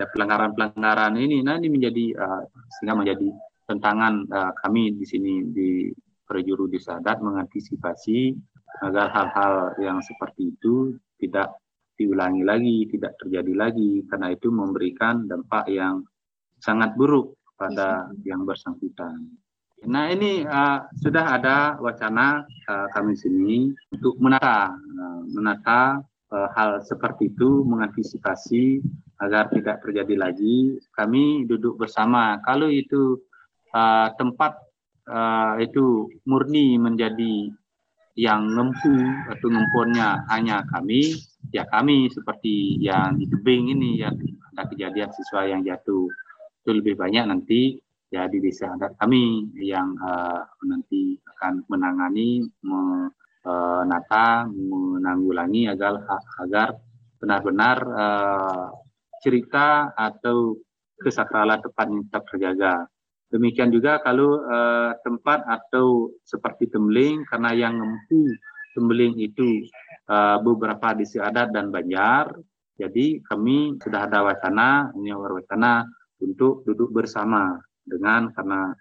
[0.01, 2.43] Ya pelanggaran-pelanggaran ini, nah ini menjadi uh,
[2.75, 3.29] sehingga menjadi
[3.69, 5.93] tentangan uh, kami di sini di
[6.25, 8.33] Perjuru Desa Adat mengantisipasi
[8.83, 11.55] agar hal-hal yang seperti itu tidak
[12.03, 16.03] diulangi lagi, tidak terjadi lagi, karena itu memberikan dampak yang
[16.59, 19.31] sangat buruk pada yang bersangkutan.
[19.83, 25.99] Nah ini uh, sudah ada wacana uh, kami sini untuk menata, uh, menata
[26.31, 28.79] uh, hal seperti itu, mengantisipasi
[29.19, 30.79] agar tidak terjadi lagi.
[30.95, 32.39] Kami duduk bersama.
[32.47, 33.19] Kalau itu
[33.75, 34.55] uh, tempat
[35.11, 37.51] uh, itu murni menjadi
[38.15, 38.93] yang ngempu
[39.35, 41.17] atau ngemponnya hanya kami,
[41.51, 44.15] ya kami seperti yang di tebing ini ya
[44.55, 46.07] ada kejadian siswa yang jatuh.
[46.63, 47.83] Itu lebih banyak nanti
[48.13, 56.05] ya di desa adat kami yang uh, nanti akan menangani menata menanggulangi agar
[56.39, 56.77] agar
[57.19, 58.67] benar-benar uh,
[59.23, 60.59] cerita atau
[61.03, 62.75] kesakralan tepatnya tetap terjaga.
[63.33, 68.29] Demikian juga kalau uh, tempat atau seperti Tembeling, karena yang ngempu
[68.77, 69.65] Tembeling itu
[70.09, 72.35] uh, beberapa disi adat dan Banjar,
[72.79, 75.87] jadi kami sudah ada wacana, ini wacana
[76.19, 78.73] untuk duduk bersama dengan karena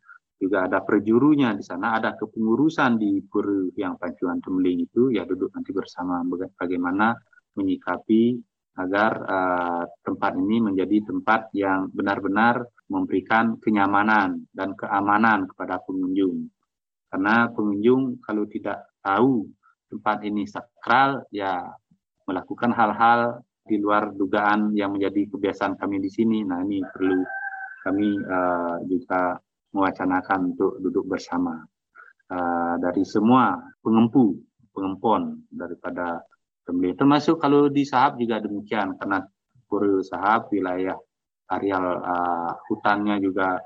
[0.42, 5.54] juga ada perjurunya di sana, ada kepengurusan di Pur yang Pancuan Tembeling itu, ya duduk
[5.54, 6.26] nanti bersama
[6.58, 7.14] bagaimana
[7.54, 8.42] menyikapi
[8.80, 16.48] agar uh, tempat ini menjadi tempat yang benar-benar memberikan kenyamanan dan keamanan kepada pengunjung.
[17.12, 19.46] Karena pengunjung kalau tidak tahu
[19.92, 21.68] tempat ini sakral, ya
[22.24, 26.48] melakukan hal-hal di luar dugaan yang menjadi kebiasaan kami di sini.
[26.48, 27.20] Nah ini perlu
[27.84, 29.36] kami uh, juga
[29.76, 31.60] mewacanakan untuk duduk bersama
[32.32, 34.40] uh, dari semua pengempu,
[34.72, 36.24] pengempon daripada
[36.64, 36.96] pembeli.
[36.96, 39.24] Termasuk kalau di Sahab juga demikian karena
[39.68, 40.96] Pura Sahab wilayah
[41.52, 43.60] areal uh, hutannya juga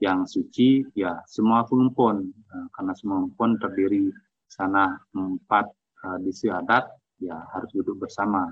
[0.00, 4.08] yang suci ya semua pengumpul uh, karena semua pengumpul terdiri
[4.50, 5.70] sana empat
[6.02, 6.90] uh, disi adat
[7.22, 8.50] ya harus duduk bersama.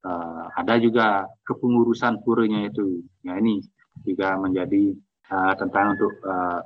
[0.00, 3.00] Uh, ada juga kepengurusan puranya itu.
[3.24, 3.64] Ya ini
[4.04, 4.92] juga menjadi
[5.32, 6.60] uh, tentang untuk uh,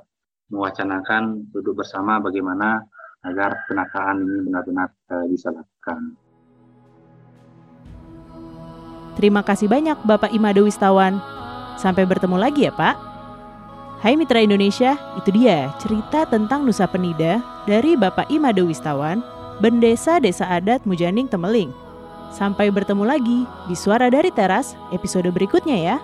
[0.51, 2.83] mewacanakan duduk bersama bagaimana
[3.25, 6.15] agar penataan ini benar-benar uh, bisa lakukan.
[9.15, 11.23] Terima kasih banyak Bapak Imado Wistawan.
[11.79, 13.14] Sampai bertemu lagi ya Pak.
[14.05, 19.17] Hai Mitra Indonesia, itu dia cerita tentang Nusa Penida dari Bapak Imado Wistawan,
[19.57, 21.73] Bendesa Desa Adat Mujaning Temeling.
[22.29, 25.97] Sampai bertemu lagi di Suara dari Teras episode berikutnya ya.